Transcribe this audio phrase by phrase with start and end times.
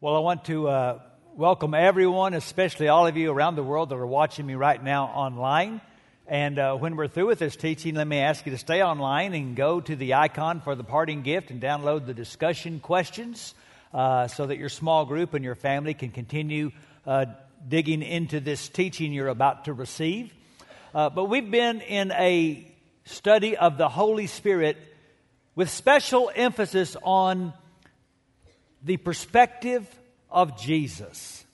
[0.00, 1.00] Well, I want to uh,
[1.34, 5.06] welcome everyone, especially all of you around the world that are watching me right now
[5.06, 5.80] online.
[6.28, 9.34] And uh, when we're through with this teaching, let me ask you to stay online
[9.34, 13.54] and go to the icon for the parting gift and download the discussion questions
[13.92, 16.70] uh, so that your small group and your family can continue
[17.04, 17.24] uh,
[17.68, 20.32] digging into this teaching you're about to receive.
[20.94, 22.64] Uh, but we've been in a
[23.04, 24.76] study of the Holy Spirit
[25.56, 27.52] with special emphasis on
[28.88, 29.86] the perspective
[30.30, 31.44] of Jesus.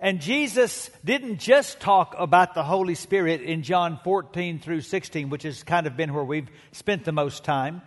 [0.00, 5.42] And Jesus didn't just talk about the Holy Spirit in John 14 through 16, which
[5.42, 7.82] has kind of been where we've spent the most time,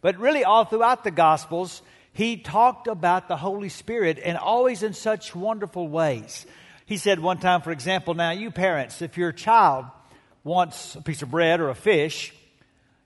[0.00, 4.92] but really all throughout the Gospels, he talked about the Holy Spirit and always in
[4.92, 6.46] such wonderful ways.
[6.86, 9.86] He said one time, for example, now you parents, if your child
[10.44, 12.32] wants a piece of bread or a fish,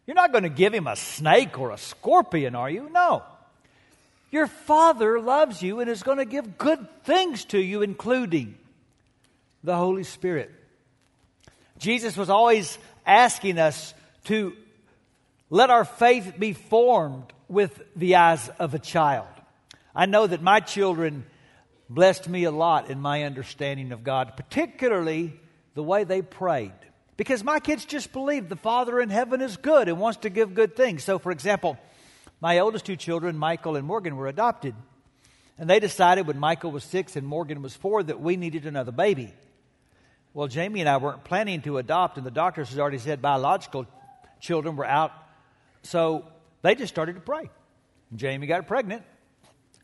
[0.06, 2.90] you're not going to give him a snake or a scorpion, are you?
[2.90, 3.22] No.
[4.30, 8.56] Your Father loves you and is going to give good things to you, including
[9.64, 10.50] the Holy Spirit.
[11.78, 14.54] Jesus was always asking us to
[15.48, 19.26] let our faith be formed with the eyes of a child.
[19.94, 21.26] I know that my children
[21.88, 25.32] blessed me a lot in my understanding of God, particularly
[25.74, 26.72] the way they prayed.
[27.16, 30.54] Because my kids just believe the Father in heaven is good and wants to give
[30.54, 31.02] good things.
[31.02, 31.76] So, for example,
[32.40, 34.74] my oldest two children, Michael and Morgan, were adopted.
[35.58, 38.92] And they decided when Michael was six and Morgan was four that we needed another
[38.92, 39.34] baby.
[40.32, 43.86] Well, Jamie and I weren't planning to adopt, and the doctors had already said biological
[44.40, 45.12] children were out.
[45.82, 46.24] So
[46.62, 47.50] they just started to pray.
[48.14, 49.02] Jamie got pregnant.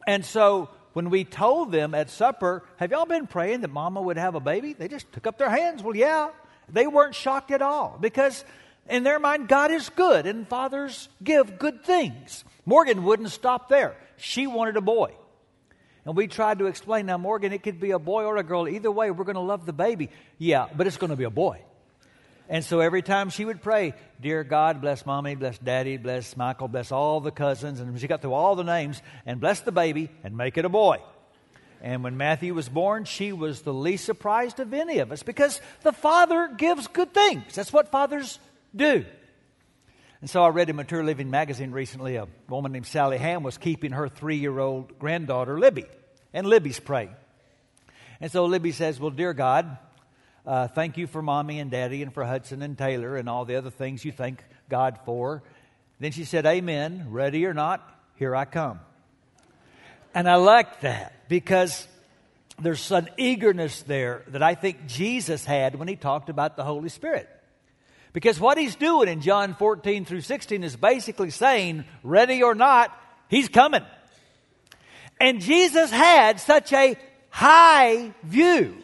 [0.06, 4.16] And so when we told them at supper, Have y'all been praying that mama would
[4.16, 4.72] have a baby?
[4.72, 5.82] They just took up their hands.
[5.82, 6.30] Well, yeah.
[6.68, 8.44] They weren't shocked at all because
[8.88, 12.44] in their mind, God is good and fathers give good things.
[12.64, 13.96] Morgan wouldn't stop there.
[14.16, 15.12] She wanted a boy.
[16.04, 18.68] And we tried to explain now, Morgan, it could be a boy or a girl.
[18.68, 20.08] Either way, we're going to love the baby.
[20.38, 21.60] Yeah, but it's going to be a boy.
[22.48, 26.68] And so every time she would pray, Dear God, bless mommy, bless daddy, bless Michael,
[26.68, 27.80] bless all the cousins.
[27.80, 30.68] And she got through all the names and bless the baby and make it a
[30.68, 30.98] boy.
[31.82, 35.60] And when Matthew was born, she was the least surprised of any of us because
[35.82, 37.54] the father gives good things.
[37.54, 38.38] That's what fathers
[38.76, 39.04] do.
[40.20, 43.58] And so I read in Mature Living magazine recently a woman named Sally Ham was
[43.58, 45.84] keeping her three year old granddaughter, Libby.
[46.32, 47.14] And Libby's praying.
[48.20, 49.78] And so Libby says, Well, dear God,
[50.46, 53.56] uh, thank you for mommy and daddy and for Hudson and Taylor and all the
[53.56, 55.42] other things you thank God for.
[56.00, 57.06] Then she said, Amen.
[57.10, 58.80] Ready or not, here I come.
[60.14, 61.86] And I like that because
[62.58, 66.88] there's an eagerness there that I think Jesus had when he talked about the Holy
[66.88, 67.28] Spirit.
[68.16, 72.90] Because what he's doing in John 14 through 16 is basically saying, ready or not,
[73.28, 73.82] he's coming.
[75.20, 76.96] And Jesus had such a
[77.28, 78.74] high view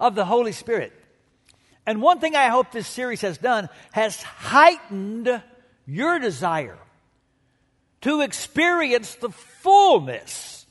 [0.00, 0.92] of the Holy Spirit.
[1.86, 5.40] And one thing I hope this series has done has heightened
[5.86, 6.78] your desire
[8.00, 10.66] to experience the fullness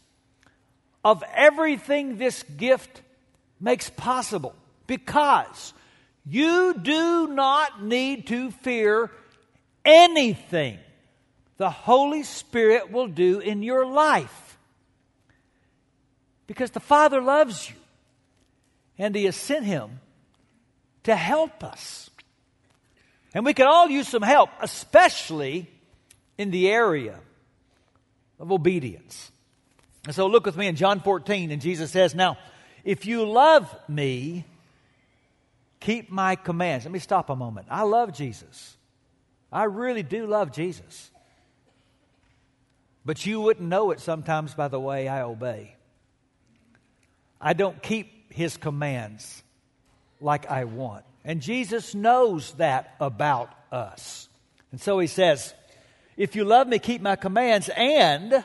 [1.06, 3.01] of everything this gift
[3.62, 4.53] makes possible.
[4.88, 5.74] Because
[6.25, 9.12] you do not need to fear
[9.85, 10.78] anything
[11.57, 14.57] the Holy Spirit will do in your life.
[16.47, 17.75] Because the Father loves you,
[18.97, 20.00] and He has sent Him
[21.03, 22.09] to help us.
[23.34, 25.69] And we can all use some help, especially
[26.38, 27.19] in the area
[28.40, 29.31] of obedience.
[30.06, 32.38] And so look with me in John 14, and Jesus says, Now,
[32.86, 34.46] if you love me,
[35.79, 36.85] keep my commands.
[36.85, 37.67] Let me stop a moment.
[37.69, 38.78] I love Jesus.
[39.51, 41.09] I really do love Jesus.
[43.06, 45.75] But you wouldn't know it sometimes by the way I obey.
[47.41, 49.41] I don't keep his commands
[50.22, 51.06] like I want.
[51.23, 54.28] And Jesus knows that about us.
[54.72, 55.53] And so he says,
[56.18, 58.44] If you love me, keep my commands, and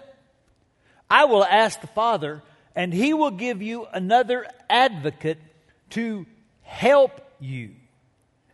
[1.11, 2.43] I will ask the Father,
[2.75, 5.39] and he will give you another advocate
[5.91, 6.27] to
[6.63, 7.71] help you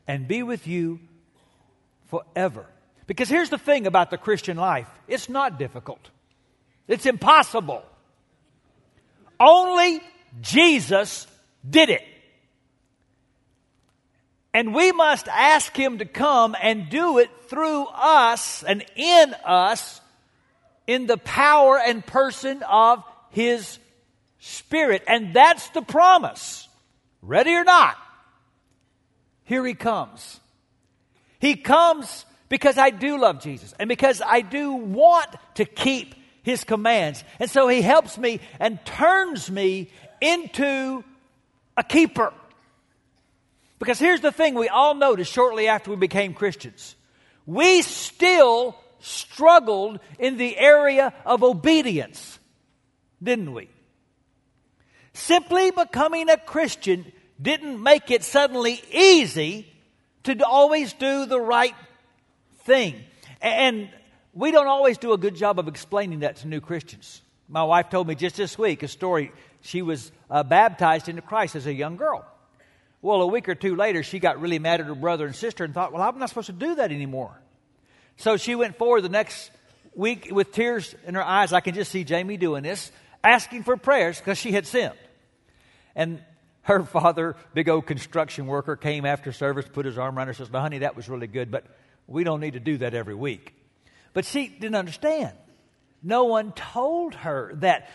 [0.06, 0.98] and be with you
[2.08, 2.66] forever.
[3.06, 6.10] Because here's the thing about the Christian life it's not difficult,
[6.88, 7.84] it's impossible.
[9.38, 10.02] Only
[10.42, 11.26] Jesus
[11.68, 12.02] did it.
[14.52, 20.00] And we must ask Him to come and do it through us and in us
[20.86, 23.78] in the power and person of His
[24.40, 25.04] Spirit.
[25.06, 26.68] And that's the promise.
[27.22, 27.96] Ready or not?
[29.50, 30.38] Here he comes.
[31.40, 35.26] He comes because I do love Jesus and because I do want
[35.56, 36.14] to keep
[36.44, 37.24] his commands.
[37.40, 41.02] And so he helps me and turns me into
[41.76, 42.32] a keeper.
[43.80, 46.94] Because here's the thing we all noticed shortly after we became Christians.
[47.44, 52.38] We still struggled in the area of obedience,
[53.20, 53.68] didn't we?
[55.12, 59.66] Simply becoming a Christian didn't make it suddenly easy
[60.24, 61.74] to always do the right
[62.64, 62.96] thing.
[63.40, 63.88] And
[64.34, 67.22] we don't always do a good job of explaining that to new Christians.
[67.48, 69.32] My wife told me just this week a story.
[69.62, 72.24] She was uh, baptized into Christ as a young girl.
[73.02, 75.64] Well, a week or two later, she got really mad at her brother and sister
[75.64, 77.40] and thought, well, I'm not supposed to do that anymore.
[78.18, 79.50] So she went forward the next
[79.94, 81.52] week with tears in her eyes.
[81.54, 82.92] I can just see Jamie doing this,
[83.24, 84.94] asking for prayers because she had sinned.
[85.96, 86.22] And
[86.62, 90.50] her father, big old construction worker, came after service, put his arm around her, says,
[90.50, 91.64] "Now, honey, that was really good, but
[92.06, 93.54] we don't need to do that every week."
[94.12, 95.32] But she didn't understand.
[96.02, 97.88] No one told her that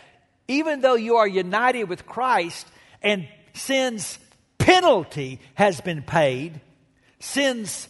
[0.48, 2.66] even though you are united with Christ
[3.02, 4.18] and sin's
[4.58, 6.60] penalty has been paid,
[7.18, 7.88] sin's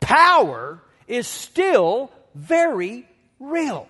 [0.00, 3.08] power is still very
[3.38, 3.88] real.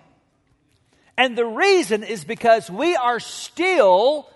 [1.17, 4.29] And the reason is because we are still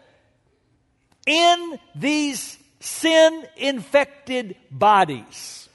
[1.26, 5.70] in these sin infected bodies.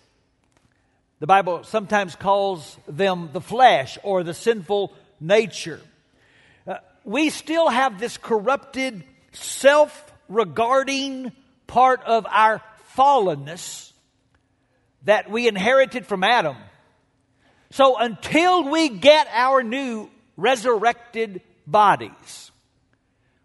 [1.19, 5.81] The Bible sometimes calls them the flesh or the sinful nature.
[6.66, 9.02] Uh, we still have this corrupted,
[9.32, 11.32] self regarding
[11.66, 12.60] part of our
[12.96, 13.93] fallenness
[15.04, 16.56] that we inherited from Adam.
[17.70, 22.50] So until we get our new resurrected bodies,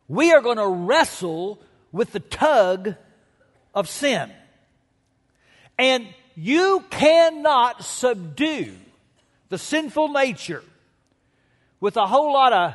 [0.08, 1.62] we are going to wrestle
[1.92, 2.96] with the tug
[3.74, 4.32] of sin.
[5.78, 8.74] And you cannot subdue
[9.50, 10.64] the sinful nature
[11.80, 12.74] with a whole lot of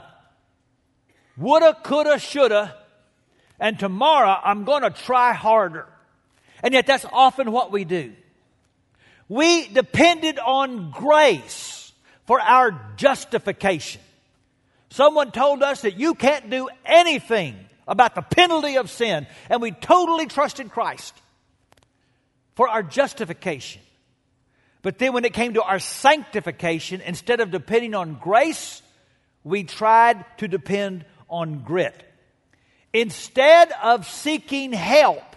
[1.36, 2.74] woulda, coulda, shoulda,
[3.58, 5.86] and tomorrow I'm going to try harder.
[6.62, 8.12] And yet that's often what we do.
[9.28, 11.92] We depended on grace
[12.26, 14.00] for our justification.
[14.90, 19.70] Someone told us that you can't do anything about the penalty of sin, and we
[19.70, 21.14] totally trusted Christ
[22.54, 23.82] for our justification.
[24.82, 28.82] But then when it came to our sanctification, instead of depending on grace,
[29.44, 32.02] we tried to depend on grit.
[32.92, 35.36] Instead of seeking help,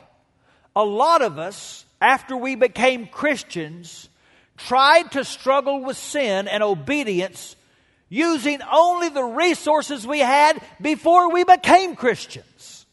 [0.75, 4.07] a lot of us, after we became Christians,
[4.55, 7.55] tried to struggle with sin and obedience
[8.09, 12.85] using only the resources we had before we became Christians.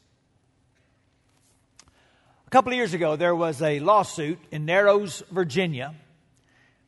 [2.47, 5.95] A couple of years ago, there was a lawsuit in Narrows, Virginia.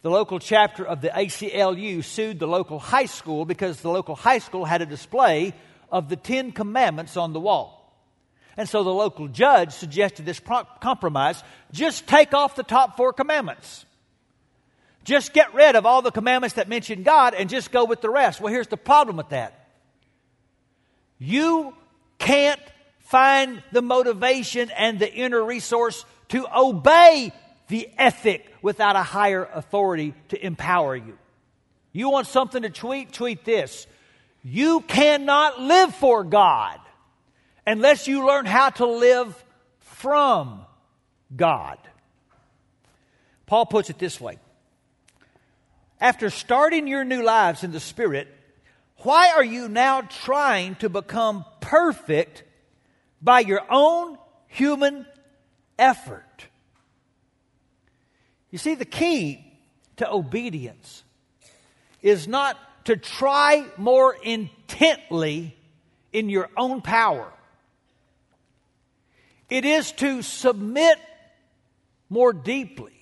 [0.02, 4.38] The local chapter of the ACLU sued the local high school because the local high
[4.38, 5.54] school had a display
[5.90, 7.74] of the Ten Commandments on the wall.
[8.56, 10.40] And so the local judge suggested this
[10.80, 11.42] compromise
[11.72, 13.84] just take off the top four commandments.
[15.08, 18.10] Just get rid of all the commandments that mention God and just go with the
[18.10, 18.42] rest.
[18.42, 19.70] Well, here's the problem with that
[21.18, 21.74] you
[22.18, 22.60] can't
[22.98, 27.32] find the motivation and the inner resource to obey
[27.68, 31.16] the ethic without a higher authority to empower you.
[31.92, 33.10] You want something to tweet?
[33.10, 33.86] Tweet this.
[34.44, 36.78] You cannot live for God
[37.66, 39.42] unless you learn how to live
[39.78, 40.60] from
[41.34, 41.78] God.
[43.46, 44.36] Paul puts it this way
[46.00, 48.28] after starting your new lives in the Spirit,
[48.98, 52.42] why are you now trying to become perfect
[53.22, 55.06] by your own human
[55.78, 56.46] effort?
[58.50, 59.44] You see, the key
[59.96, 61.04] to obedience
[62.02, 65.56] is not to try more intently
[66.12, 67.30] in your own power.
[69.50, 70.98] It is to submit
[72.08, 72.92] more deeply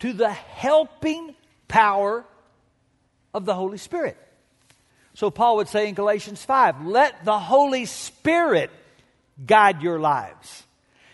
[0.00, 1.34] to the helping
[1.70, 2.24] power
[3.32, 4.18] of the Holy Spirit.
[5.14, 8.70] So Paul would say in Galatians 5 let the Holy Spirit
[9.46, 10.64] guide your lives.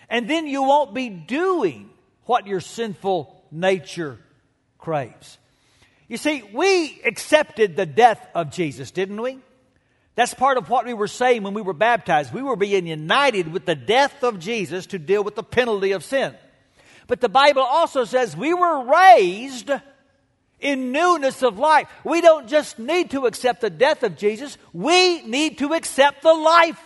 [0.09, 1.91] And then you won't be doing
[2.25, 4.19] what your sinful nature
[4.79, 5.39] craves.
[6.09, 9.39] You see, we accepted the death of Jesus, didn't we?
[10.15, 12.33] That's part of what we were saying when we were baptized.
[12.33, 16.05] We were being united with the death of Jesus to deal with the penalty of
[16.05, 16.35] sin.
[17.07, 19.71] But the Bible also says we were raised
[20.61, 21.89] in newness of life.
[22.05, 26.35] We don't just need to accept the death of Jesus, we need to accept the
[26.35, 26.81] life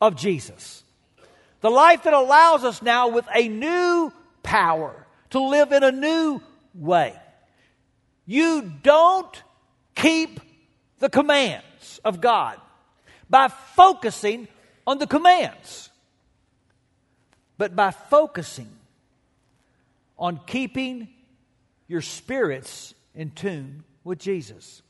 [0.00, 0.82] of Jesus.
[1.60, 4.12] The life that allows us now with a new
[4.42, 6.40] power to live in a new
[6.74, 7.14] way.
[8.26, 9.42] You don't
[9.94, 10.40] keep
[10.98, 11.64] the commands.
[12.04, 12.58] of God
[13.28, 14.48] by focusing
[14.86, 15.90] on the commands,
[17.58, 18.70] but by focusing
[20.18, 21.08] on keeping
[21.88, 24.82] your spirits in tune with Jesus.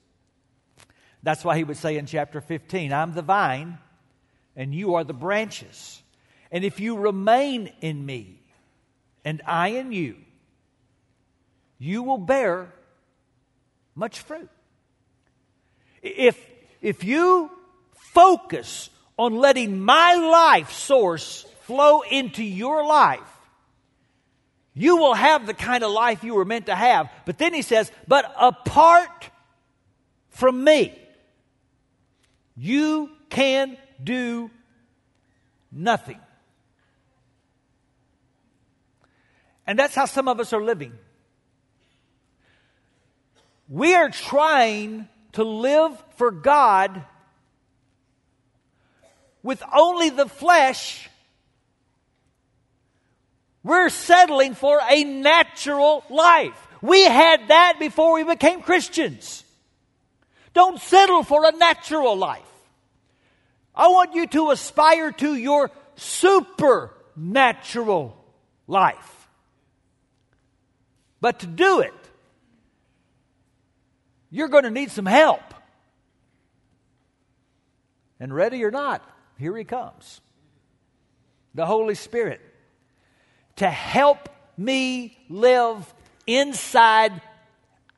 [1.22, 3.78] That's why he would say in chapter 15, I'm the vine
[4.56, 6.02] and you are the branches.
[6.50, 8.40] And if you remain in me
[9.24, 10.16] and I in you,
[11.78, 12.72] you will bear
[13.94, 14.48] much fruit.
[16.02, 16.38] If,
[16.80, 17.50] if you
[17.94, 23.20] focus on letting my life source flow into your life,
[24.74, 27.10] you will have the kind of life you were meant to have.
[27.26, 29.30] But then he says, but apart
[30.28, 30.96] from me,
[32.56, 34.50] you can do
[35.72, 36.20] nothing.
[39.66, 40.92] And that's how some of us are living.
[43.68, 47.04] We are trying to live for God
[49.42, 51.09] with only the flesh.
[53.62, 56.66] We're settling for a natural life.
[56.80, 59.44] We had that before we became Christians.
[60.54, 62.40] Don't settle for a natural life.
[63.74, 68.16] I want you to aspire to your supernatural
[68.66, 69.28] life.
[71.20, 71.92] But to do it,
[74.30, 75.42] you're going to need some help.
[78.18, 79.04] And ready or not,
[79.38, 80.20] here he comes.
[81.54, 82.40] The Holy Spirit
[83.60, 85.92] to help me live
[86.26, 87.20] inside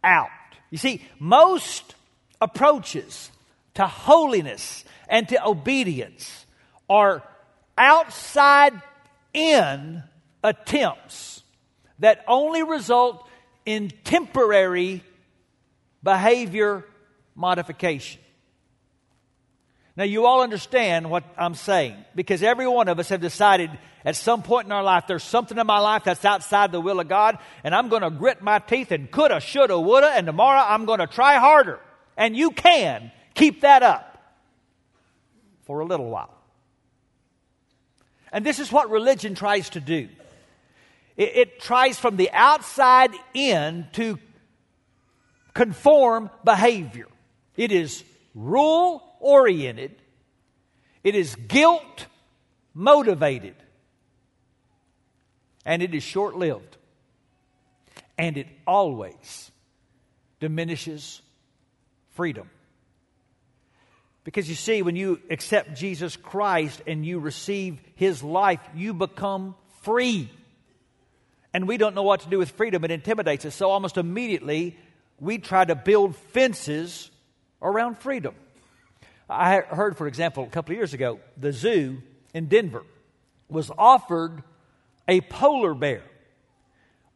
[0.03, 0.29] out.
[0.71, 1.95] You see, most
[2.41, 3.31] approaches
[3.75, 6.47] to holiness and to obedience
[6.91, 7.23] are
[7.79, 8.75] outside
[9.33, 10.03] in
[10.43, 11.45] attempts
[12.01, 13.25] that only result
[13.65, 15.05] in temporary
[16.03, 16.85] behavior
[17.37, 18.21] modification.
[19.95, 23.71] Now, you all understand what I'm saying because every one of us have decided
[24.07, 26.99] at some point in our life there's something in my life that's outside the will
[26.99, 30.65] of God, and I'm going to grit my teeth and coulda, shoulda, woulda, and tomorrow
[30.67, 31.79] I'm going to try harder.
[32.17, 34.13] And you can keep that up
[35.65, 36.35] for a little while.
[38.33, 40.09] And this is what religion tries to do
[41.19, 44.19] it, it tries from the outside in to
[45.53, 47.09] conform behavior.
[47.57, 48.03] It is
[48.35, 49.95] rule oriented,
[51.03, 52.07] it is guilt
[52.75, 53.55] motivated,
[55.65, 56.77] and it is short lived.
[58.19, 59.51] And it always
[60.39, 61.23] diminishes
[62.11, 62.51] freedom.
[64.25, 69.57] Because you see, when you accept Jesus Christ and you receive His life, you become
[69.83, 70.31] free.
[71.53, 72.85] And we don't know what to do with freedom.
[72.85, 73.55] It intimidates us.
[73.55, 74.77] So almost immediately,
[75.19, 77.11] we try to build fences
[77.61, 78.35] around freedom.
[79.33, 82.03] I heard, for example, a couple of years ago, the zoo
[82.35, 82.85] in Denver
[83.49, 84.43] was offered
[85.09, 86.03] a polar bear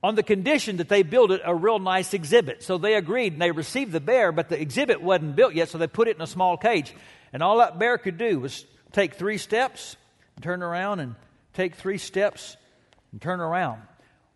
[0.02, 2.62] on the condition that they build it a real nice exhibit.
[2.62, 5.78] So they agreed and they received the bear, but the exhibit wasn't built yet, so
[5.78, 6.94] they put it in a small cage.
[7.32, 9.96] And all that bear could do was take three steps,
[10.40, 11.14] turn around, and
[11.54, 12.56] take three steps
[13.12, 13.82] and turn around.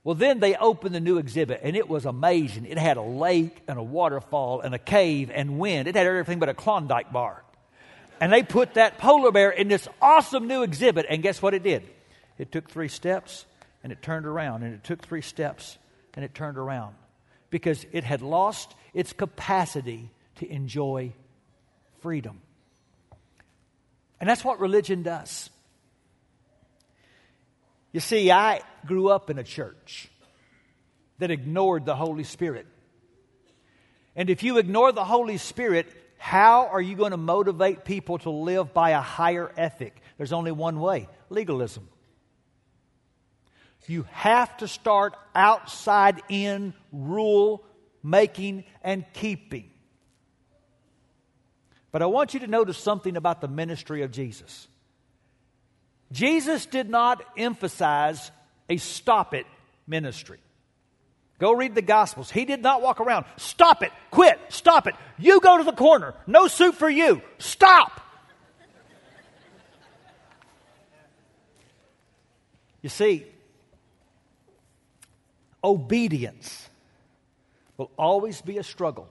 [0.02, 2.64] Well, then they opened the new exhibit, and it was amazing.
[2.64, 5.88] It had a lake and a waterfall and a cave and wind.
[5.88, 7.44] It had everything but a Klondike bar.
[8.20, 11.62] And they put that polar bear in this awesome new exhibit, and guess what it
[11.62, 11.82] did?
[12.38, 13.46] It took three steps
[13.82, 15.78] and it turned around, and it took three steps
[16.14, 16.94] and it turned around
[17.48, 21.12] because it had lost its capacity to enjoy
[22.00, 22.40] freedom.
[24.20, 25.48] And that's what religion does.
[27.92, 30.08] You see, I grew up in a church
[31.18, 32.66] that ignored the Holy Spirit.
[34.14, 35.86] And if you ignore the Holy Spirit,
[36.22, 39.96] how are you going to motivate people to live by a higher ethic?
[40.18, 41.88] There's only one way legalism.
[43.86, 47.64] You have to start outside in rule
[48.02, 49.70] making and keeping.
[51.90, 54.68] But I want you to notice something about the ministry of Jesus.
[56.12, 58.30] Jesus did not emphasize
[58.68, 59.46] a stop it
[59.86, 60.38] ministry.
[61.40, 62.30] Go read the Gospels.
[62.30, 64.94] He did not walk around, stop it, quit, stop it.
[65.18, 66.14] You go to the corner.
[66.26, 67.22] No soup for you.
[67.38, 68.00] Stop.
[72.82, 73.26] You see,
[75.62, 76.68] obedience
[77.76, 79.08] will always be a struggle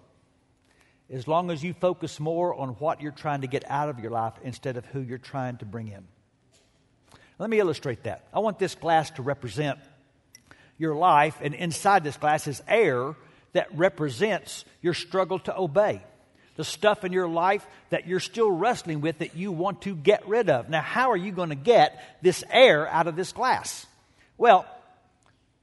[1.11, 4.11] as long as you focus more on what you're trying to get out of your
[4.11, 6.07] life instead of who you're trying to bring in.
[7.39, 8.27] Let me illustrate that.
[8.33, 9.79] I want this glass to represent
[10.79, 13.15] your life, and inside this glass is air
[13.53, 16.01] that represents your struggle to obey.
[16.59, 20.27] the stuff in your life that you're still wrestling with that you want to get
[20.27, 20.67] rid of.
[20.67, 23.87] Now, how are you going to get this air out of this glass?
[24.37, 24.65] Well,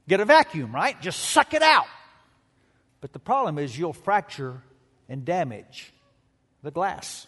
[0.09, 0.99] get a vacuum, right?
[0.99, 1.85] Just suck it out.
[2.99, 4.59] But the problem is you'll fracture
[5.07, 5.93] and damage
[6.63, 7.27] the glass.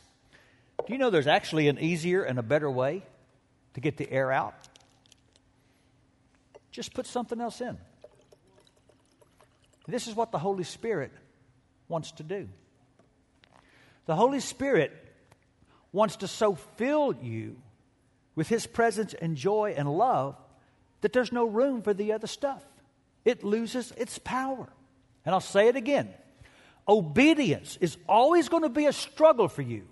[0.87, 3.03] Do you know there's actually an easier and a better way
[3.75, 4.55] to get the air out?
[6.79, 7.77] Just put something else in.
[9.85, 11.11] This is what the Holy Spirit
[11.89, 12.47] wants to do.
[14.05, 14.93] The Holy Spirit
[15.91, 17.57] wants to so fill you
[18.33, 20.37] with His presence and joy and love
[21.01, 22.63] that there's no room for the other stuff.
[23.25, 24.69] It loses its power.
[25.25, 26.13] And I'll say it again
[26.87, 29.85] obedience is always going to be a struggle for you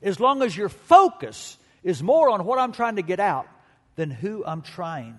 [0.00, 3.46] as long as your focus is more on what I'm trying to get out
[3.96, 5.18] than who I'm trying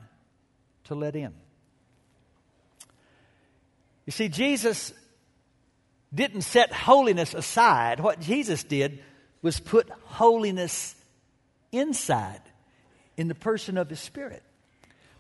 [0.88, 1.34] to let in.
[4.06, 4.94] You see, Jesus
[6.14, 8.00] didn't set holiness aside.
[8.00, 9.04] What Jesus did
[9.42, 10.96] was put holiness
[11.72, 12.42] inside
[13.18, 14.44] in the person of his Spirit.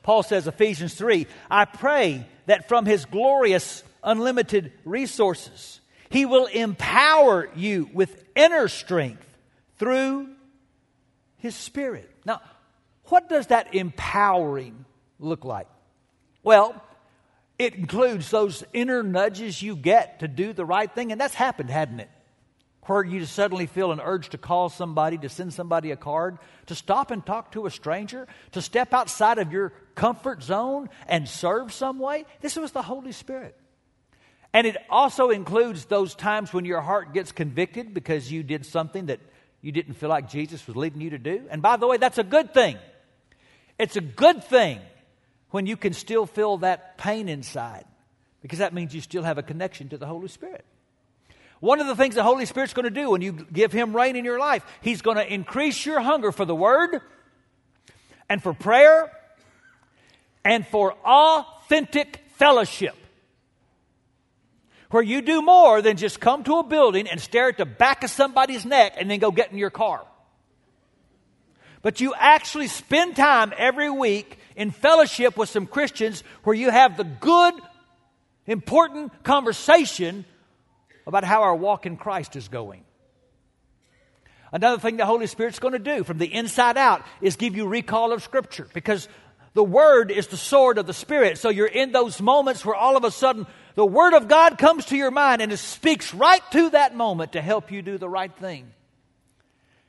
[0.04, 7.50] Paul says, Ephesians 3, I pray that from his glorious, unlimited resources, he will empower
[7.56, 9.28] you with inner strength
[9.78, 10.30] through
[11.40, 12.10] his Spirit.
[12.26, 12.42] Now,
[13.06, 14.86] what does that empowering
[15.20, 15.68] look like?
[16.44, 16.82] Well,
[17.60, 21.70] it includes those inner nudges you get to do the right thing, and that's happened,
[21.70, 22.10] hadn't it?
[22.84, 26.76] Where you suddenly feel an urge to call somebody, to send somebody a card, to
[26.76, 31.74] stop and talk to a stranger, to step outside of your comfort zone and serve
[31.74, 32.26] some way.
[32.40, 33.58] This was the Holy Spirit.
[34.54, 39.08] And it also includes those times when your heart gets convicted because you did something
[39.08, 39.20] that
[39.62, 41.46] you didn't feel like Jesus was leading you to do.
[41.50, 42.78] And by the way, that's a good thing.
[43.78, 44.80] It's a good thing
[45.52, 47.86] when you can still feel that pain inside
[48.42, 50.64] because that means you still have a connection to the Holy Spirit.
[51.60, 54.16] One of the things the Holy Spirit's going to do when you give Him reign
[54.16, 57.02] in your life, He's going to increase your hunger for the Word
[58.30, 59.12] and for prayer
[60.46, 62.96] and for authentic fellowship.
[64.92, 68.04] Where you do more than just come to a building and stare at the back
[68.04, 70.06] of somebody's neck and then go get in your car.
[71.88, 76.98] But you actually spend time every week in fellowship with some Christians where you have
[76.98, 77.54] the good,
[78.46, 80.26] important conversation
[81.06, 82.84] about how our walk in Christ is going.
[84.52, 87.66] Another thing the Holy Spirit's going to do from the inside out is give you
[87.66, 89.08] recall of Scripture because
[89.54, 91.38] the Word is the sword of the Spirit.
[91.38, 94.88] So you're in those moments where all of a sudden the Word of God comes
[94.88, 98.10] to your mind and it speaks right to that moment to help you do the
[98.10, 98.74] right thing.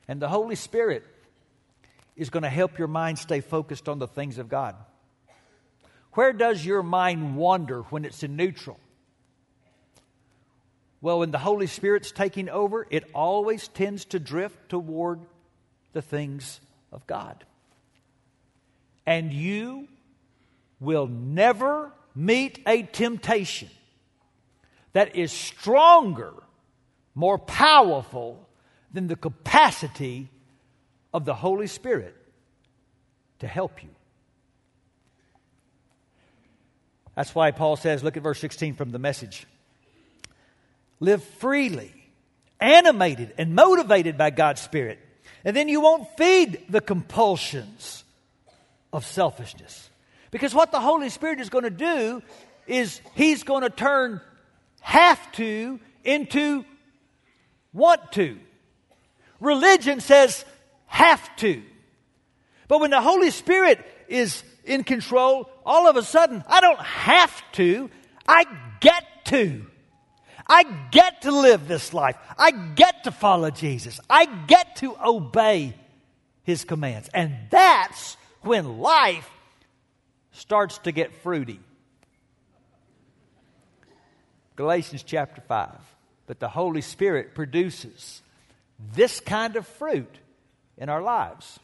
[0.06, 1.02] And the Holy Spirit
[2.18, 4.74] is going to help your mind stay focused on the things of God.
[6.12, 8.78] Where does your mind wander when it's in neutral?
[11.00, 15.20] Well, when the Holy Spirit's taking over, it always tends to drift toward
[15.92, 17.44] the things of God.
[19.07, 19.87] And you
[20.81, 23.70] will never meet a temptation
[24.92, 26.35] that is stronger,
[27.14, 28.48] more powerful
[28.92, 30.31] than the capacity
[31.18, 32.16] of the Holy Spirit
[33.40, 33.90] to help you.
[37.16, 39.46] That's why Paul says, look at verse 16 from the message.
[41.00, 41.92] Live freely,
[42.61, 45.00] animated and motivated by God's Spirit.
[45.44, 48.04] And then you won't feed the compulsions
[48.92, 49.90] of selfishness.
[50.31, 52.22] Because what the Holy Spirit is going to do
[52.68, 54.20] is He's going to turn
[54.81, 56.64] have to into
[57.72, 58.38] want to.
[59.40, 60.44] Religion says,
[60.88, 61.62] have to.
[62.66, 67.42] But when the Holy Spirit is in control, all of a sudden, I don't have
[67.53, 67.90] to,
[68.27, 68.44] I
[68.81, 69.64] get to.
[70.46, 72.16] I get to live this life.
[72.38, 74.01] I get to follow Jesus.
[74.09, 75.74] I get to obey
[76.42, 77.11] his commands.
[77.12, 79.29] And that's when life
[80.33, 81.61] starts to get fruity.
[84.57, 85.70] Galatians chapter 5.
[86.27, 88.22] But the Holy Spirit produces
[88.94, 90.18] this kind of fruit
[90.78, 91.58] in our lives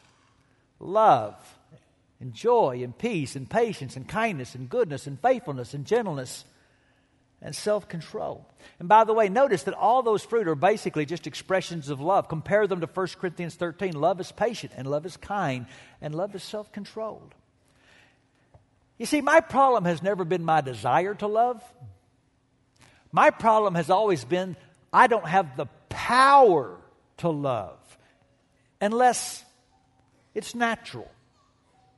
[0.79, 1.35] love
[2.19, 6.45] and joy and peace and patience and kindness and goodness and faithfulness and gentleness
[7.41, 8.45] and self control.
[8.79, 12.27] And by the way, notice that all those fruit are basically just expressions of love.
[12.27, 13.93] Compare them to 1 Corinthians 13.
[13.93, 15.67] Love is patient, and love is kind,
[16.01, 17.35] and love is self controlled.
[18.97, 21.61] You see, my problem has never been my desire to love.
[23.11, 24.55] My problem has always been
[24.91, 26.77] I don't have the power
[27.17, 27.77] to love
[28.81, 29.43] unless
[30.33, 31.09] it's natural.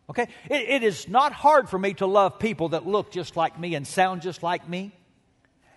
[0.09, 0.27] Okay?
[0.49, 3.75] It, it is not hard for me to love people that look just like me
[3.75, 4.93] and sound just like me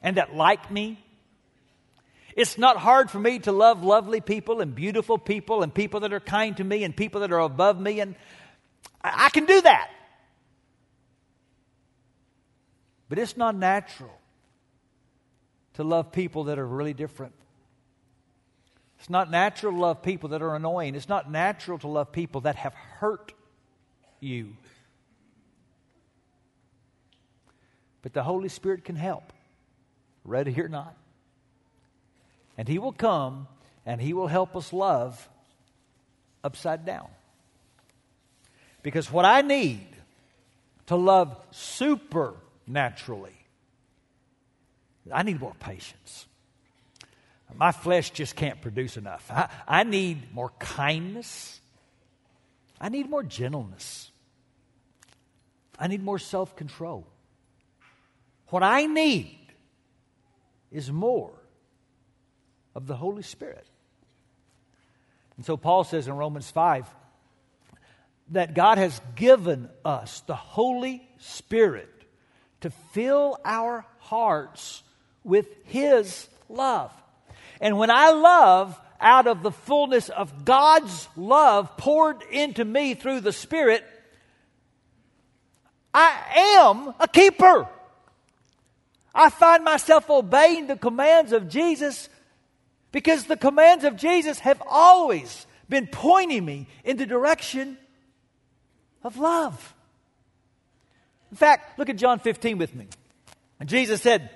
[0.02, 1.02] and that like me.
[2.36, 6.12] It's not hard for me to love lovely people and beautiful people and people that
[6.12, 8.14] are kind to me and people that are above me, and
[9.02, 9.90] I, I can do that.
[13.08, 14.16] But it's not natural
[15.74, 17.34] to love people that are really different.
[19.00, 20.94] It's not natural to love people that are annoying.
[20.94, 23.32] It's not natural to love people that have hurt
[24.20, 24.56] you.
[28.02, 29.32] But the Holy Spirit can help,
[30.22, 30.94] ready or not.
[32.58, 33.48] And He will come
[33.86, 35.26] and He will help us love
[36.44, 37.08] upside down.
[38.82, 39.86] Because what I need
[40.86, 43.46] to love supernaturally,
[45.10, 46.26] I need more patience.
[47.56, 49.30] My flesh just can't produce enough.
[49.30, 51.60] I, I need more kindness.
[52.80, 54.10] I need more gentleness.
[55.78, 57.06] I need more self control.
[58.48, 59.38] What I need
[60.70, 61.32] is more
[62.74, 63.66] of the Holy Spirit.
[65.36, 66.86] And so Paul says in Romans 5
[68.32, 71.88] that God has given us the Holy Spirit
[72.60, 74.82] to fill our hearts
[75.24, 76.92] with His love.
[77.60, 83.20] And when I love out of the fullness of God's love poured into me through
[83.20, 83.84] the Spirit,
[85.92, 87.68] I am a keeper.
[89.14, 92.08] I find myself obeying the commands of Jesus
[92.92, 97.76] because the commands of Jesus have always been pointing me in the direction
[99.02, 99.74] of love.
[101.30, 102.86] In fact, look at John 15 with me.
[103.58, 104.30] And Jesus said,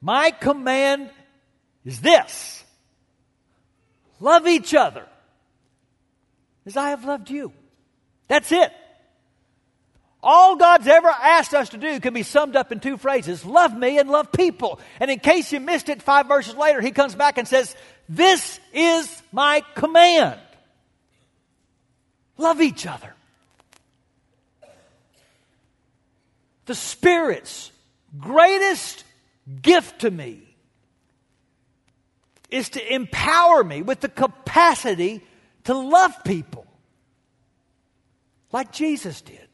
[0.00, 1.10] My command
[1.88, 2.62] is this
[4.20, 5.06] love each other
[6.66, 7.50] as I have loved you.
[8.28, 8.70] That's it.
[10.22, 13.74] All God's ever asked us to do can be summed up in two phrases love
[13.74, 14.80] me and love people.
[15.00, 17.74] And in case you missed it, five verses later, he comes back and says,
[18.06, 20.38] This is my command
[22.36, 23.14] love each other.
[26.66, 27.72] The Spirit's
[28.18, 29.04] greatest
[29.62, 30.47] gift to me
[32.50, 35.22] is to empower me with the capacity
[35.64, 36.66] to love people
[38.52, 39.48] like Jesus did.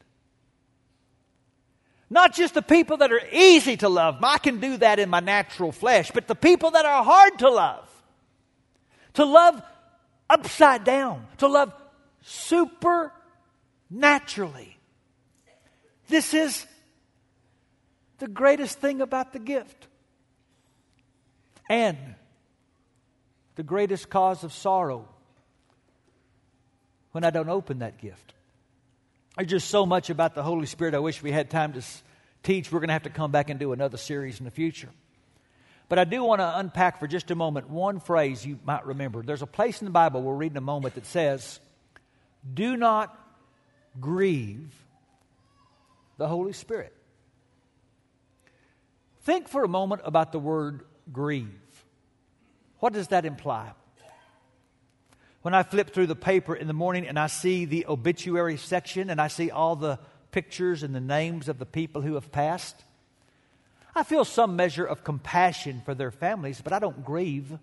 [2.09, 4.17] Not just the people that are easy to love.
[4.23, 7.49] I can do that in my natural flesh, but the people that are hard to
[7.49, 7.89] love.
[9.15, 9.61] To love
[10.29, 11.73] upside down, to love
[12.21, 14.77] supernaturally.
[16.07, 16.65] This is
[18.19, 19.87] the greatest thing about the gift.
[21.69, 21.97] And
[23.55, 25.07] the greatest cause of sorrow
[27.11, 28.33] when I don't open that gift.
[29.37, 31.81] There's just so much about the Holy Spirit I wish we had time to
[32.43, 32.71] teach.
[32.71, 34.89] We're going to have to come back and do another series in the future.
[35.87, 39.21] But I do want to unpack for just a moment one phrase you might remember.
[39.21, 41.59] There's a place in the Bible we'll read in a moment that says,
[42.51, 43.17] Do not
[43.99, 44.73] grieve
[46.17, 46.93] the Holy Spirit.
[49.21, 51.64] Think for a moment about the word grieve.
[52.79, 53.71] What does that imply?
[55.41, 59.09] When I flip through the paper in the morning and I see the obituary section
[59.09, 59.99] and I see all the
[60.31, 62.83] pictures and the names of the people who have passed,
[63.93, 67.57] I feel some measure of compassion for their families, but I don't grieve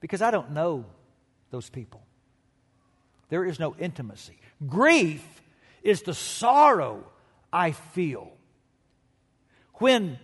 [0.00, 0.86] because I don't know
[1.50, 2.02] those people.
[3.28, 4.38] There is no intimacy.
[4.66, 5.42] Grief
[5.82, 7.04] is the sorrow
[7.52, 8.32] I feel
[9.74, 10.18] when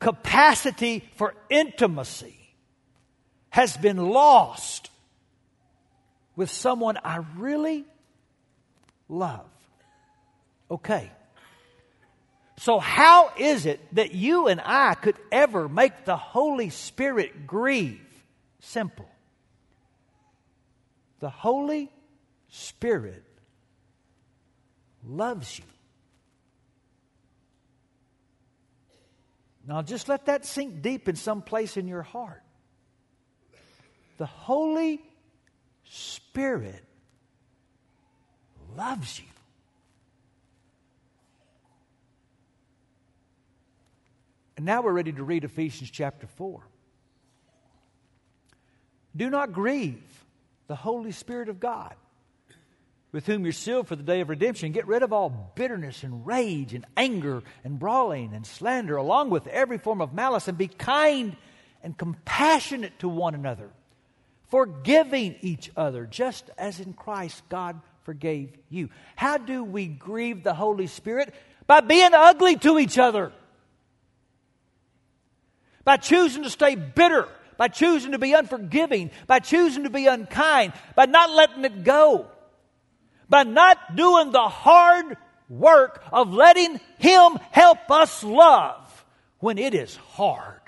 [0.00, 2.36] capacity for intimacy
[3.50, 4.90] has been lost
[6.34, 7.84] with someone I really
[9.08, 9.46] love.
[10.70, 11.10] Okay.
[12.58, 18.00] So, how is it that you and I could ever make the Holy Spirit grieve?
[18.60, 19.08] Simple.
[21.20, 21.90] The Holy
[22.48, 23.24] Spirit
[25.06, 25.64] loves you.
[29.70, 32.42] Now, just let that sink deep in some place in your heart.
[34.16, 35.00] The Holy
[35.84, 36.84] Spirit
[38.76, 39.26] loves you.
[44.56, 46.60] And now we're ready to read Ephesians chapter 4.
[49.14, 50.02] Do not grieve
[50.66, 51.94] the Holy Spirit of God
[53.12, 54.72] with whom you're sealed for the day of redemption.
[54.72, 59.46] Get rid of all bitterness and rage and anger and brawling and slander, along with
[59.48, 61.36] every form of malice, and be kind
[61.82, 63.70] and compassionate to one another,
[64.48, 68.90] forgiving each other, just as in Christ God forgave you.
[69.16, 71.34] How do we grieve the Holy Spirit?
[71.66, 73.32] By being ugly to each other.
[75.84, 80.72] by choosing to stay bitter, by choosing to be unforgiving, by choosing to be unkind,
[80.94, 82.26] by not letting it go,
[83.30, 85.16] by not doing the hard
[85.48, 89.04] work of letting Him help us love
[89.38, 90.60] when it is hard.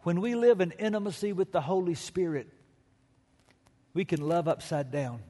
[0.00, 2.48] When we live in intimacy with the Holy Spirit,
[3.94, 5.20] we can love upside down.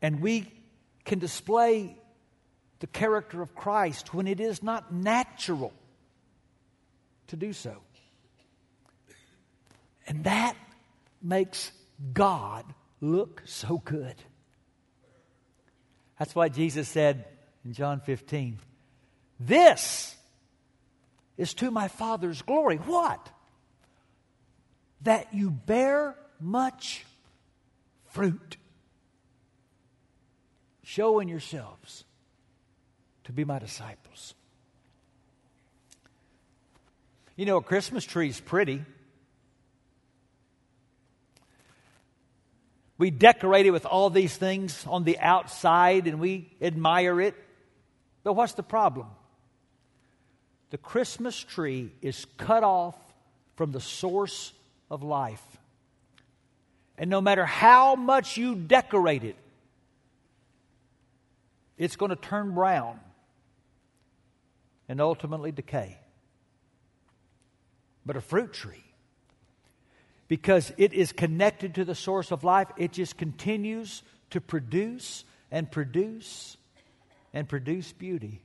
[0.00, 0.52] And we
[1.04, 1.96] can display
[2.78, 5.72] the character of Christ when it is not natural
[7.28, 7.76] to do so.
[10.10, 10.56] And that
[11.22, 11.70] makes
[12.12, 12.64] God
[13.00, 14.16] look so good.
[16.18, 17.26] That's why Jesus said
[17.64, 18.58] in John 15,
[19.38, 20.16] This
[21.38, 22.78] is to my Father's glory.
[22.78, 23.24] What?
[25.02, 27.06] That you bear much
[28.06, 28.56] fruit,
[30.82, 32.04] showing yourselves
[33.24, 34.34] to be my disciples.
[37.36, 38.84] You know, a Christmas tree is pretty.
[43.00, 47.34] We decorate it with all these things on the outside and we admire it.
[48.24, 49.06] But what's the problem?
[50.68, 52.94] The Christmas tree is cut off
[53.56, 54.52] from the source
[54.90, 55.42] of life.
[56.98, 59.36] And no matter how much you decorate it,
[61.78, 63.00] it's going to turn brown
[64.90, 65.96] and ultimately decay.
[68.04, 68.84] But a fruit tree,
[70.30, 75.68] because it is connected to the source of life, it just continues to produce and
[75.68, 76.56] produce
[77.34, 78.40] and produce beauty.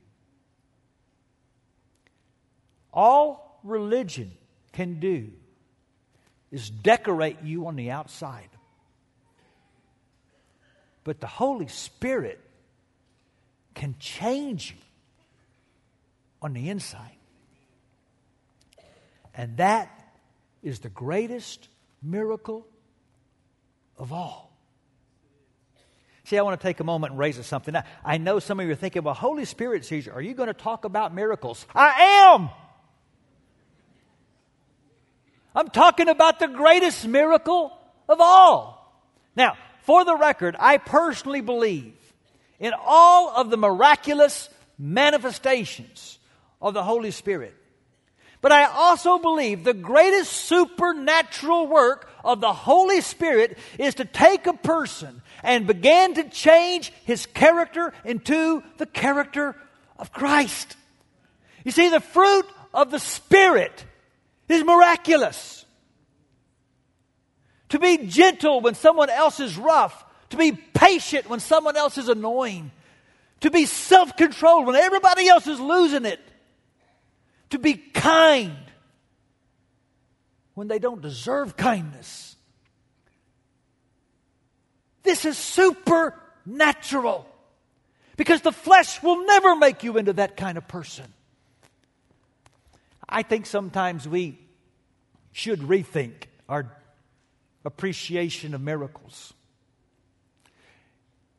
[2.92, 4.32] All religion
[4.72, 5.30] can do
[6.50, 8.48] is decorate you on the outside.
[11.04, 12.40] But the Holy Spirit
[13.74, 14.82] can change you
[16.42, 17.16] on the inside.
[19.36, 19.92] And that
[20.64, 21.68] is the greatest
[22.06, 22.66] miracle
[23.98, 24.46] of all.
[26.24, 27.74] See, I want to take a moment and raise something.
[28.04, 30.54] I know some of you are thinking, well, Holy Spirit Caesar, are you going to
[30.54, 31.64] talk about miracles?
[31.74, 32.50] I am.
[35.54, 37.72] I'm talking about the greatest miracle
[38.08, 39.04] of all.
[39.36, 41.94] Now, for the record, I personally believe
[42.58, 46.18] in all of the miraculous manifestations
[46.60, 47.54] of the Holy Spirit.
[48.46, 54.46] But I also believe the greatest supernatural work of the Holy Spirit is to take
[54.46, 59.56] a person and begin to change his character into the character
[59.98, 60.76] of Christ.
[61.64, 63.84] You see, the fruit of the Spirit
[64.48, 65.64] is miraculous.
[67.70, 72.08] To be gentle when someone else is rough, to be patient when someone else is
[72.08, 72.70] annoying,
[73.40, 76.20] to be self controlled when everybody else is losing it
[77.50, 78.56] to be kind
[80.54, 82.36] when they don't deserve kindness.
[85.02, 87.26] This is supernatural
[88.16, 91.06] because the flesh will never make you into that kind of person.
[93.08, 94.38] I think sometimes we
[95.32, 96.72] should rethink our
[97.64, 99.34] appreciation of miracles.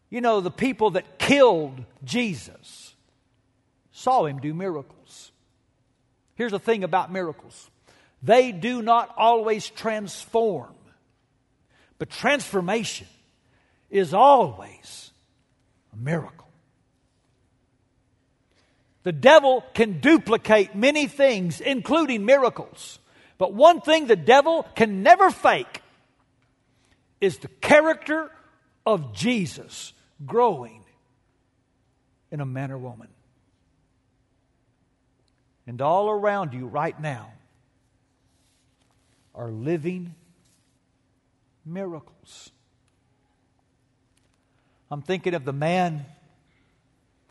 [0.09, 2.93] You know, the people that killed Jesus
[3.91, 5.31] saw him do miracles.
[6.37, 7.69] Here's the thing about miracles
[8.21, 10.73] they do not always transform,
[11.97, 13.07] but transformation
[13.89, 15.11] is always
[15.93, 16.47] a miracle.
[19.03, 22.99] The devil can duplicate many things, including miracles.
[23.37, 25.81] But one thing the devil can never fake
[27.21, 28.29] is the character
[28.85, 29.93] of Jesus
[30.25, 30.83] growing
[32.31, 33.07] in a man or woman.
[35.67, 37.33] And all around you right now
[39.35, 40.15] are living
[41.65, 42.51] miracles.
[44.89, 46.05] I'm thinking of the man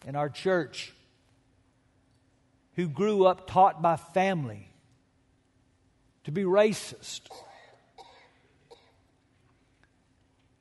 [0.06, 0.92] in our church
[2.74, 4.68] who grew up taught by family
[6.24, 7.22] to be racist.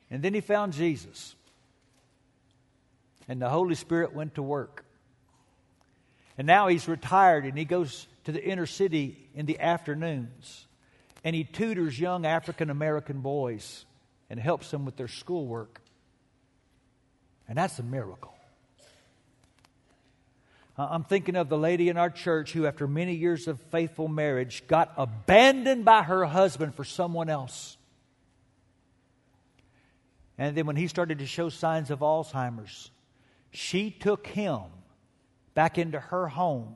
[0.10, 1.36] And then he found Jesus.
[3.28, 4.85] And the Holy Spirit went to work.
[6.38, 10.66] And now he's retired and he goes to the inner city in the afternoons
[11.26, 13.86] and he tutors young African American boys
[14.30, 15.82] and helps them with their schoolwork.
[17.48, 18.36] And that's a miracle.
[20.78, 24.64] I'm thinking of the lady in our church who, after many years of faithful marriage,
[24.68, 27.78] got abandoned by her husband for someone else.
[30.38, 32.92] And then, when he started to show signs of Alzheimer's,
[33.52, 34.64] she took him
[35.56, 36.76] back into her home,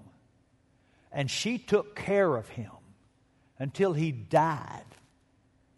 [1.11, 2.71] and she took care of him
[3.59, 4.85] until he died,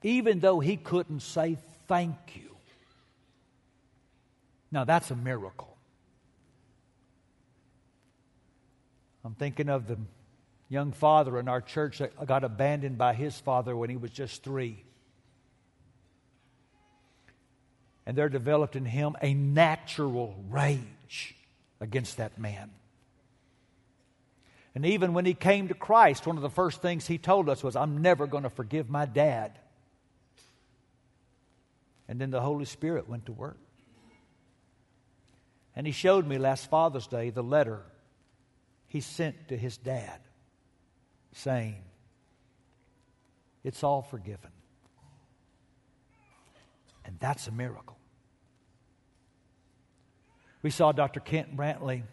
[0.04, 2.56] even though he couldn't say thank you.
[4.72, 5.76] Now, that's a miracle.
[9.26, 9.98] I'm thinking of the
[10.70, 14.44] young father in our church that got abandoned by his father when he was just
[14.44, 14.84] three.
[18.06, 21.36] And there developed in him a natural rage
[21.80, 22.72] against that man.
[24.74, 27.64] And even when he came to Christ, one of the first things he told us
[27.64, 29.60] was, I'm never going to forgive my dad.
[32.08, 33.58] And then the Holy Spirit went to work.
[35.76, 37.82] And he showed me last Father's Day the letter
[38.88, 40.20] he sent to his dad
[41.34, 41.78] saying,
[43.64, 44.52] It's all forgiven.
[47.06, 47.98] And that's a miracle.
[50.62, 51.20] We saw Dr.
[51.20, 52.04] Kent Brantley,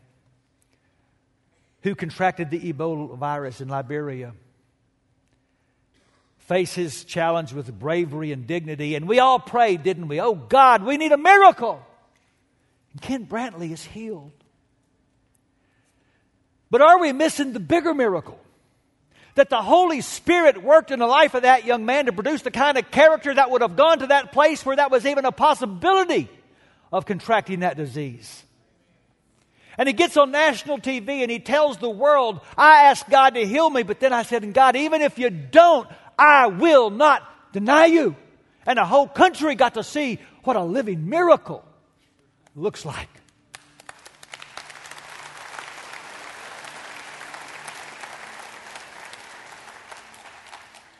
[1.83, 4.33] who contracted the Ebola virus in Liberia,
[6.39, 8.95] face his challenge with bravery and dignity.
[8.95, 10.21] And we all prayed, didn't we?
[10.21, 11.85] Oh God, we need a miracle.
[12.93, 14.33] And Kent Brantley is healed.
[16.71, 18.41] But are we missing the bigger miracle?
[19.37, 22.51] That the Holy Spirit worked in the life of that young man to produce the
[22.51, 25.33] kind of character that would have gone to that place where that was even a
[25.33, 26.29] possibility
[26.93, 28.43] of contracting that disease.
[29.79, 33.47] And he gets on national TV and he tells the world, I asked God to
[33.47, 35.89] heal me, but then I said, and God, even if you don't,
[36.19, 38.17] I will not deny you.
[38.67, 41.65] And the whole country got to see what a living miracle
[42.57, 43.09] looks like.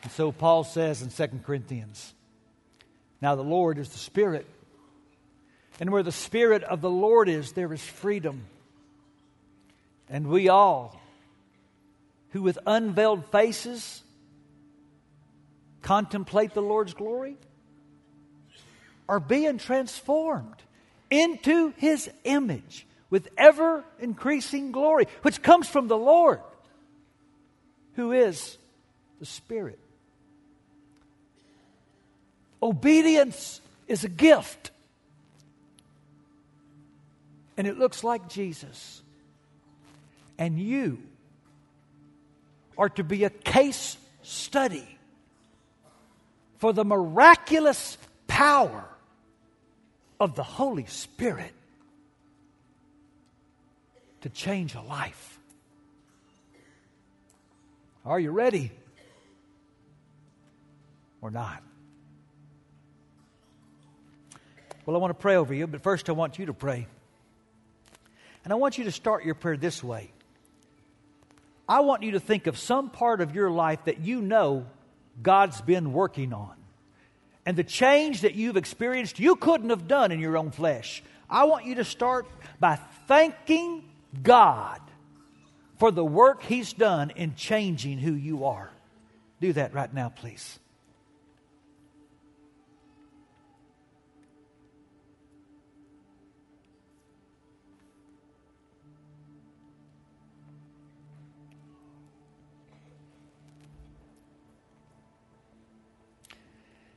[0.05, 2.15] And so Paul says in 2 Corinthians,
[3.21, 4.47] Now the Lord is the Spirit,
[5.81, 8.45] and where the Spirit of the Lord is, there is freedom.
[10.11, 10.99] And we all,
[12.31, 14.03] who with unveiled faces
[15.83, 17.37] contemplate the Lord's glory,
[19.09, 20.57] are being transformed
[21.11, 26.41] into his image with ever increasing glory, which comes from the Lord,
[27.95, 28.59] who is
[29.19, 29.79] the Spirit.
[32.63, 34.71] Obedience is a gift,
[37.57, 39.03] and it looks like Jesus.
[40.39, 40.99] And you
[42.77, 44.87] are to be a case study
[46.59, 48.85] for the miraculous power
[50.21, 51.53] of the Holy Spirit
[54.21, 55.39] to change a life.
[58.05, 58.71] Are you ready?
[61.21, 61.63] Or not?
[64.87, 66.87] Well, I want to pray over you, but first I want you to pray.
[68.45, 70.11] And I want you to start your prayer this way.
[71.69, 74.67] I want you to think of some part of your life that you know
[75.23, 76.55] God's been working on
[77.45, 81.03] and the change that you've experienced you couldn't have done in your own flesh.
[81.29, 82.27] I want you to start
[82.59, 82.77] by
[83.07, 83.85] thanking
[84.23, 84.81] God
[85.79, 88.71] for the work He's done in changing who you are.
[89.41, 90.59] Do that right now, please.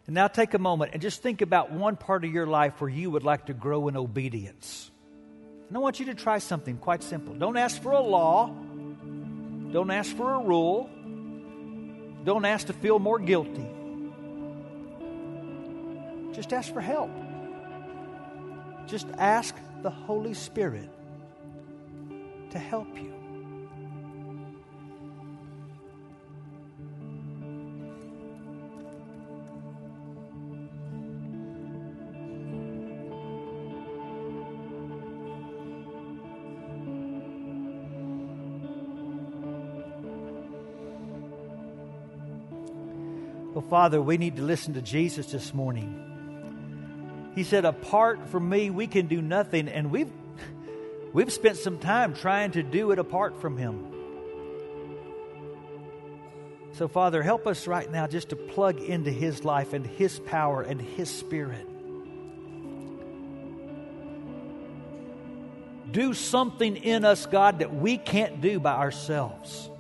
[0.07, 2.89] And now take a moment and just think about one part of your life where
[2.89, 4.89] you would like to grow in obedience.
[5.67, 7.33] And I want you to try something quite simple.
[7.33, 8.47] Don't ask for a law,
[9.71, 10.89] don't ask for a rule,
[12.25, 13.67] don't ask to feel more guilty.
[16.33, 17.11] Just ask for help.
[18.87, 20.89] Just ask the Holy Spirit
[22.51, 23.20] to help you.
[43.71, 47.31] Father, we need to listen to Jesus this morning.
[47.35, 49.69] He said, Apart from me, we can do nothing.
[49.69, 50.11] And we've,
[51.13, 53.87] we've spent some time trying to do it apart from Him.
[56.73, 60.61] So, Father, help us right now just to plug into His life and His power
[60.61, 61.65] and His Spirit.
[65.89, 69.70] Do something in us, God, that we can't do by ourselves.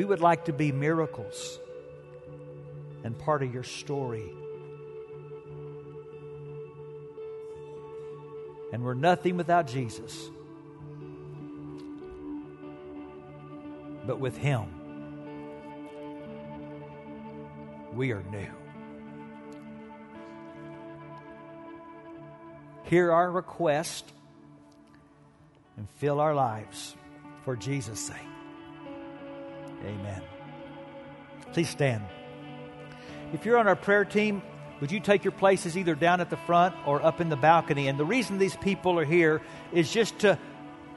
[0.00, 1.60] We would like to be miracles
[3.04, 4.32] and part of your story.
[8.72, 10.30] And we're nothing without Jesus.
[14.06, 14.70] But with Him,
[17.94, 18.48] we are new.
[22.84, 24.10] Hear our request
[25.76, 26.96] and fill our lives
[27.44, 28.16] for Jesus' sake.
[29.84, 30.22] Amen.
[31.52, 32.04] Please stand.
[33.32, 34.42] If you're on our prayer team,
[34.80, 37.88] would you take your places either down at the front or up in the balcony?
[37.88, 40.38] And the reason these people are here is just to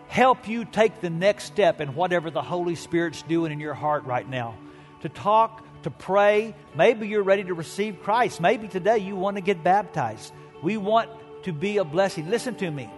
[0.07, 4.05] help you take the next step in whatever the Holy Spirit's doing in your heart
[4.05, 4.55] right now.
[5.01, 6.55] To talk, to pray.
[6.75, 8.39] Maybe you're ready to receive Christ.
[8.39, 10.34] Maybe today you want to get baptized.
[10.61, 11.09] We want
[11.43, 12.29] to be a blessing.
[12.29, 12.89] Listen to me.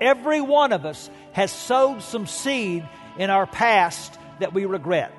[0.00, 5.12] Every one of us has sowed some seed in our past that we regret.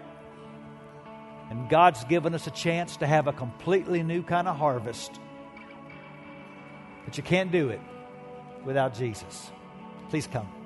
[1.50, 5.20] And God's given us a chance to have a completely new kind of harvest.
[7.06, 7.82] But you can't do it
[8.66, 9.52] without Jesus.
[10.10, 10.59] Please come.